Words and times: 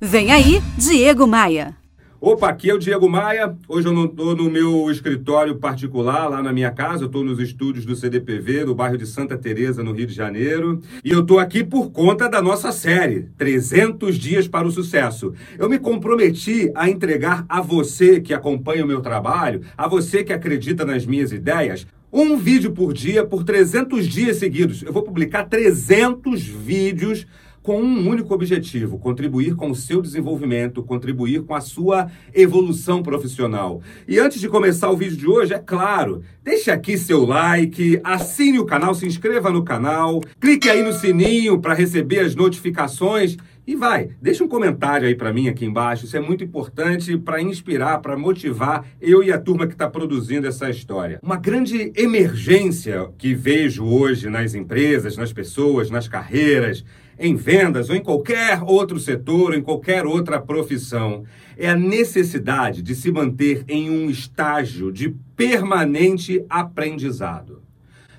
Vem 0.00 0.30
aí, 0.30 0.62
Diego 0.76 1.26
Maia. 1.26 1.74
Opa, 2.20 2.48
aqui 2.48 2.70
é 2.70 2.74
o 2.74 2.78
Diego 2.78 3.08
Maia. 3.08 3.56
Hoje 3.68 3.88
eu 3.88 3.92
não 3.92 4.04
estou 4.04 4.36
no 4.36 4.48
meu 4.48 4.88
escritório 4.92 5.56
particular, 5.56 6.28
lá 6.28 6.40
na 6.40 6.52
minha 6.52 6.70
casa. 6.70 7.02
Eu 7.02 7.06
estou 7.06 7.24
nos 7.24 7.40
estúdios 7.40 7.84
do 7.84 7.96
CDPV, 7.96 8.64
no 8.64 8.76
bairro 8.76 8.96
de 8.96 9.04
Santa 9.06 9.36
Teresa, 9.36 9.82
no 9.82 9.90
Rio 9.90 10.06
de 10.06 10.14
Janeiro. 10.14 10.80
E 11.04 11.10
eu 11.10 11.22
estou 11.22 11.40
aqui 11.40 11.64
por 11.64 11.90
conta 11.90 12.28
da 12.28 12.40
nossa 12.40 12.70
série, 12.70 13.28
300 13.36 14.16
Dias 14.16 14.46
para 14.46 14.68
o 14.68 14.70
Sucesso. 14.70 15.34
Eu 15.58 15.68
me 15.68 15.80
comprometi 15.80 16.70
a 16.76 16.88
entregar 16.88 17.44
a 17.48 17.60
você 17.60 18.20
que 18.20 18.32
acompanha 18.32 18.84
o 18.84 18.88
meu 18.88 19.00
trabalho, 19.00 19.62
a 19.76 19.88
você 19.88 20.22
que 20.22 20.32
acredita 20.32 20.84
nas 20.84 21.04
minhas 21.04 21.32
ideias, 21.32 21.88
um 22.12 22.36
vídeo 22.36 22.70
por 22.70 22.92
dia 22.92 23.26
por 23.26 23.42
300 23.42 24.06
dias 24.06 24.36
seguidos. 24.36 24.84
Eu 24.84 24.92
vou 24.92 25.02
publicar 25.02 25.44
300 25.44 26.40
vídeos 26.42 27.26
com 27.68 27.82
um 27.82 28.08
único 28.08 28.32
objetivo: 28.32 28.98
contribuir 28.98 29.54
com 29.54 29.70
o 29.70 29.76
seu 29.76 30.00
desenvolvimento, 30.00 30.82
contribuir 30.82 31.42
com 31.42 31.54
a 31.54 31.60
sua 31.60 32.10
evolução 32.32 33.02
profissional. 33.02 33.82
E 34.08 34.18
antes 34.18 34.40
de 34.40 34.48
começar 34.48 34.88
o 34.88 34.96
vídeo 34.96 35.18
de 35.18 35.26
hoje, 35.26 35.52
é 35.52 35.58
claro, 35.58 36.22
deixe 36.42 36.70
aqui 36.70 36.96
seu 36.96 37.26
like, 37.26 38.00
assine 38.02 38.58
o 38.58 38.64
canal, 38.64 38.94
se 38.94 39.04
inscreva 39.04 39.50
no 39.50 39.62
canal, 39.62 40.22
clique 40.40 40.70
aí 40.70 40.82
no 40.82 40.94
sininho 40.94 41.60
para 41.60 41.74
receber 41.74 42.20
as 42.20 42.34
notificações 42.34 43.36
e 43.66 43.76
vai, 43.76 44.08
deixa 44.22 44.42
um 44.42 44.48
comentário 44.48 45.06
aí 45.06 45.14
para 45.14 45.30
mim 45.30 45.46
aqui 45.46 45.66
embaixo. 45.66 46.06
Isso 46.06 46.16
é 46.16 46.20
muito 46.20 46.42
importante 46.42 47.18
para 47.18 47.42
inspirar, 47.42 47.98
para 47.98 48.16
motivar 48.16 48.86
eu 48.98 49.22
e 49.22 49.30
a 49.30 49.38
turma 49.38 49.66
que 49.66 49.74
está 49.74 49.90
produzindo 49.90 50.46
essa 50.46 50.70
história. 50.70 51.20
Uma 51.22 51.36
grande 51.36 51.92
emergência 51.94 53.10
que 53.18 53.34
vejo 53.34 53.84
hoje 53.84 54.30
nas 54.30 54.54
empresas, 54.54 55.18
nas 55.18 55.34
pessoas, 55.34 55.90
nas 55.90 56.08
carreiras, 56.08 56.82
em 57.18 57.34
vendas 57.34 57.90
ou 57.90 57.96
em 57.96 58.02
qualquer 58.02 58.62
outro 58.62 59.00
setor, 59.00 59.54
em 59.54 59.62
qualquer 59.62 60.06
outra 60.06 60.40
profissão, 60.40 61.24
é 61.56 61.68
a 61.68 61.74
necessidade 61.74 62.82
de 62.82 62.94
se 62.94 63.10
manter 63.10 63.64
em 63.68 63.90
um 63.90 64.08
estágio 64.08 64.92
de 64.92 65.10
permanente 65.36 66.44
aprendizado. 66.48 67.62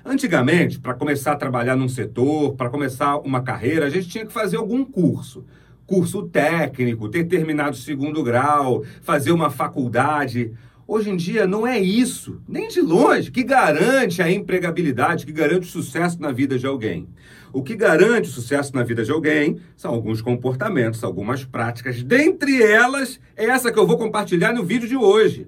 Antigamente, 0.04 0.78
para 0.78 0.94
começar 0.94 1.32
a 1.32 1.36
trabalhar 1.36 1.76
num 1.76 1.88
setor, 1.88 2.54
para 2.54 2.70
começar 2.70 3.18
uma 3.18 3.42
carreira, 3.42 3.86
a 3.86 3.90
gente 3.90 4.08
tinha 4.08 4.26
que 4.26 4.32
fazer 4.32 4.56
algum 4.56 4.84
curso. 4.84 5.44
Curso 5.86 6.22
técnico, 6.22 7.08
ter 7.08 7.24
terminado 7.24 7.72
o 7.72 7.80
segundo 7.80 8.22
grau, 8.22 8.84
fazer 9.02 9.32
uma 9.32 9.50
faculdade. 9.50 10.52
Hoje 10.92 11.08
em 11.08 11.16
dia 11.16 11.46
não 11.46 11.64
é 11.64 11.78
isso, 11.78 12.42
nem 12.48 12.66
de 12.66 12.80
longe, 12.80 13.30
que 13.30 13.44
garante 13.44 14.20
a 14.20 14.28
empregabilidade, 14.28 15.24
que 15.24 15.30
garante 15.30 15.68
o 15.68 15.70
sucesso 15.70 16.20
na 16.20 16.32
vida 16.32 16.58
de 16.58 16.66
alguém. 16.66 17.08
O 17.52 17.62
que 17.62 17.76
garante 17.76 18.28
o 18.28 18.32
sucesso 18.32 18.74
na 18.74 18.82
vida 18.82 19.04
de 19.04 19.12
alguém 19.12 19.60
são 19.76 19.92
alguns 19.92 20.20
comportamentos, 20.20 21.04
algumas 21.04 21.44
práticas. 21.44 22.02
Dentre 22.02 22.60
elas, 22.60 23.20
é 23.36 23.44
essa 23.44 23.70
que 23.70 23.78
eu 23.78 23.86
vou 23.86 23.96
compartilhar 23.96 24.52
no 24.52 24.64
vídeo 24.64 24.88
de 24.88 24.96
hoje 24.96 25.46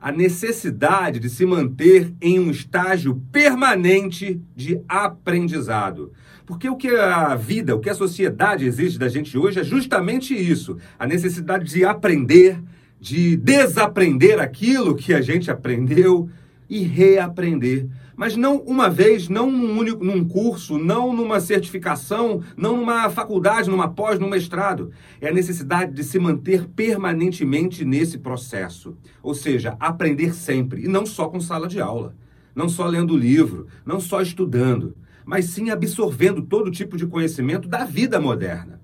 a 0.00 0.10
necessidade 0.10 1.20
de 1.20 1.30
se 1.30 1.46
manter 1.46 2.12
em 2.20 2.40
um 2.40 2.50
estágio 2.50 3.22
permanente 3.30 4.42
de 4.56 4.80
aprendizado. 4.88 6.12
Porque 6.44 6.68
o 6.68 6.74
que 6.74 6.88
a 6.88 7.36
vida, 7.36 7.76
o 7.76 7.78
que 7.78 7.88
a 7.88 7.94
sociedade 7.94 8.66
exige 8.66 8.98
da 8.98 9.08
gente 9.08 9.38
hoje 9.38 9.60
é 9.60 9.64
justamente 9.64 10.34
isso: 10.34 10.76
a 10.98 11.06
necessidade 11.06 11.66
de 11.66 11.84
aprender, 11.84 12.60
de 13.02 13.36
desaprender 13.36 14.40
aquilo 14.40 14.94
que 14.94 15.12
a 15.12 15.20
gente 15.20 15.50
aprendeu 15.50 16.30
e 16.70 16.82
reaprender 16.82 17.88
mas 18.22 18.36
não 18.36 18.58
uma 18.58 18.88
vez, 18.88 19.28
não 19.28 19.50
num, 19.50 19.78
único, 19.78 20.04
num 20.04 20.24
curso, 20.24 20.78
não 20.78 21.12
numa 21.12 21.40
certificação, 21.40 22.42
não 22.56 22.76
numa 22.76 23.10
faculdade, 23.10 23.70
numa 23.70 23.88
pós, 23.88 24.18
num 24.18 24.28
mestrado. 24.28 24.92
É 25.20 25.28
a 25.28 25.32
necessidade 25.32 25.92
de 25.92 26.04
se 26.04 26.18
manter 26.18 26.68
permanentemente 26.68 27.84
nesse 27.84 28.18
processo. 28.18 28.96
Ou 29.22 29.34
seja, 29.34 29.76
aprender 29.80 30.34
sempre, 30.34 30.84
e 30.84 30.88
não 30.88 31.06
só 31.06 31.28
com 31.28 31.40
sala 31.40 31.66
de 31.66 31.80
aula, 31.80 32.14
não 32.54 32.68
só 32.68 32.86
lendo 32.86 33.16
livro, 33.16 33.66
não 33.84 33.98
só 33.98 34.20
estudando, 34.20 34.94
mas 35.24 35.46
sim 35.46 35.70
absorvendo 35.70 36.42
todo 36.42 36.70
tipo 36.70 36.96
de 36.96 37.06
conhecimento 37.06 37.68
da 37.68 37.84
vida 37.84 38.20
moderna. 38.20 38.81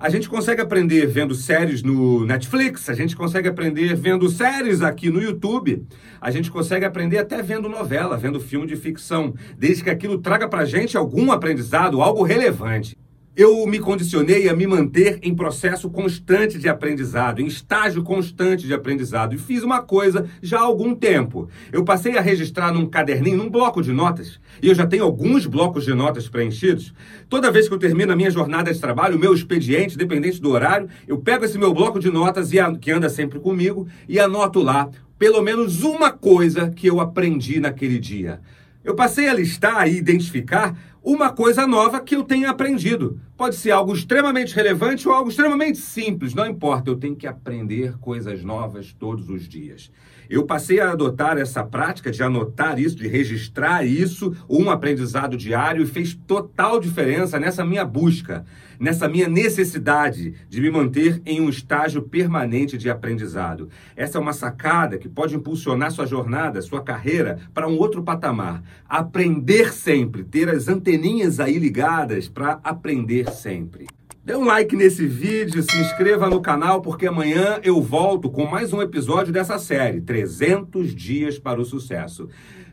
A 0.00 0.08
gente 0.10 0.28
consegue 0.28 0.60
aprender 0.60 1.06
vendo 1.08 1.34
séries 1.34 1.82
no 1.82 2.24
Netflix, 2.24 2.88
a 2.88 2.94
gente 2.94 3.16
consegue 3.16 3.48
aprender 3.48 3.96
vendo 3.96 4.28
séries 4.28 4.80
aqui 4.80 5.10
no 5.10 5.20
YouTube, 5.20 5.84
a 6.20 6.30
gente 6.30 6.52
consegue 6.52 6.84
aprender 6.84 7.18
até 7.18 7.42
vendo 7.42 7.68
novela, 7.68 8.16
vendo 8.16 8.38
filme 8.38 8.64
de 8.64 8.76
ficção, 8.76 9.34
desde 9.58 9.82
que 9.82 9.90
aquilo 9.90 10.18
traga 10.18 10.48
pra 10.48 10.64
gente 10.64 10.96
algum 10.96 11.32
aprendizado, 11.32 12.00
algo 12.00 12.22
relevante. 12.22 12.96
Eu 13.38 13.64
me 13.68 13.78
condicionei 13.78 14.48
a 14.48 14.52
me 14.52 14.66
manter 14.66 15.20
em 15.22 15.32
processo 15.32 15.88
constante 15.88 16.58
de 16.58 16.68
aprendizado, 16.68 17.40
em 17.40 17.46
estágio 17.46 18.02
constante 18.02 18.66
de 18.66 18.74
aprendizado. 18.74 19.32
E 19.32 19.38
fiz 19.38 19.62
uma 19.62 19.80
coisa 19.80 20.28
já 20.42 20.58
há 20.58 20.62
algum 20.62 20.92
tempo. 20.92 21.48
Eu 21.70 21.84
passei 21.84 22.18
a 22.18 22.20
registrar 22.20 22.72
num 22.72 22.84
caderninho, 22.84 23.36
num 23.36 23.48
bloco 23.48 23.80
de 23.80 23.92
notas, 23.92 24.40
e 24.60 24.66
eu 24.66 24.74
já 24.74 24.88
tenho 24.88 25.04
alguns 25.04 25.46
blocos 25.46 25.84
de 25.84 25.94
notas 25.94 26.28
preenchidos. 26.28 26.92
Toda 27.28 27.52
vez 27.52 27.68
que 27.68 27.74
eu 27.74 27.78
termino 27.78 28.12
a 28.12 28.16
minha 28.16 28.28
jornada 28.28 28.74
de 28.74 28.80
trabalho, 28.80 29.14
o 29.14 29.20
meu 29.20 29.32
expediente, 29.32 29.96
dependente 29.96 30.40
do 30.40 30.50
horário, 30.50 30.88
eu 31.06 31.18
pego 31.18 31.44
esse 31.44 31.58
meu 31.58 31.72
bloco 31.72 32.00
de 32.00 32.10
notas, 32.10 32.50
que 32.80 32.90
anda 32.90 33.08
sempre 33.08 33.38
comigo, 33.38 33.86
e 34.08 34.18
anoto 34.18 34.60
lá 34.60 34.90
pelo 35.16 35.40
menos 35.42 35.84
uma 35.84 36.10
coisa 36.10 36.70
que 36.70 36.88
eu 36.88 36.98
aprendi 36.98 37.60
naquele 37.60 38.00
dia. 38.00 38.40
Eu 38.84 38.94
passei 38.94 39.28
a 39.28 39.34
listar 39.34 39.86
e 39.86 39.96
identificar 39.96 40.76
uma 41.08 41.32
coisa 41.32 41.66
nova 41.66 42.02
que 42.02 42.14
eu 42.14 42.22
tenha 42.22 42.50
aprendido. 42.50 43.18
Pode 43.34 43.56
ser 43.56 43.70
algo 43.70 43.94
extremamente 43.94 44.54
relevante 44.54 45.08
ou 45.08 45.14
algo 45.14 45.30
extremamente 45.30 45.78
simples, 45.78 46.34
não 46.34 46.46
importa, 46.46 46.90
eu 46.90 46.96
tenho 46.96 47.16
que 47.16 47.26
aprender 47.26 47.96
coisas 47.98 48.44
novas 48.44 48.92
todos 48.92 49.30
os 49.30 49.48
dias. 49.48 49.90
Eu 50.28 50.44
passei 50.44 50.78
a 50.78 50.92
adotar 50.92 51.38
essa 51.38 51.64
prática 51.64 52.10
de 52.10 52.22
anotar 52.22 52.78
isso, 52.78 52.96
de 52.96 53.08
registrar 53.08 53.86
isso, 53.86 54.36
um 54.46 54.68
aprendizado 54.68 55.38
diário, 55.38 55.82
e 55.82 55.86
fez 55.86 56.14
total 56.26 56.78
diferença 56.78 57.40
nessa 57.40 57.64
minha 57.64 57.84
busca, 57.86 58.44
nessa 58.78 59.08
minha 59.08 59.26
necessidade 59.26 60.34
de 60.46 60.60
me 60.60 60.70
manter 60.70 61.22
em 61.24 61.40
um 61.40 61.48
estágio 61.48 62.02
permanente 62.02 62.76
de 62.76 62.90
aprendizado. 62.90 63.70
Essa 63.96 64.18
é 64.18 64.20
uma 64.20 64.34
sacada 64.34 64.98
que 64.98 65.08
pode 65.08 65.34
impulsionar 65.34 65.90
sua 65.90 66.04
jornada, 66.04 66.60
sua 66.60 66.82
carreira 66.82 67.38
para 67.54 67.66
um 67.66 67.78
outro 67.78 68.02
patamar. 68.02 68.62
Aprender 68.86 69.72
sempre, 69.72 70.22
ter 70.22 70.50
as 70.50 70.68
anteninhas 70.98 71.38
aí 71.38 71.58
ligadas 71.58 72.28
para 72.28 72.58
aprender 72.64 73.30
sempre. 73.30 73.86
Dê 74.24 74.34
um 74.34 74.44
like 74.44 74.76
nesse 74.76 75.06
vídeo, 75.06 75.62
se 75.62 75.78
inscreva 75.78 76.28
no 76.28 76.42
canal, 76.42 76.82
porque 76.82 77.06
amanhã 77.06 77.60
eu 77.62 77.80
volto 77.80 78.28
com 78.28 78.44
mais 78.44 78.72
um 78.72 78.82
episódio 78.82 79.32
dessa 79.32 79.58
série, 79.58 80.00
300 80.00 80.94
Dias 80.94 81.38
para 81.38 81.60
o 81.60 81.64
Sucesso. 81.64 82.28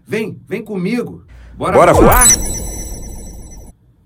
Vem, 0.05 0.37
vem 0.47 0.61
comigo. 0.61 1.23
Bora, 1.55 1.77
Bora 1.77 1.93
voar? 1.93 2.27
voar? 2.27 2.64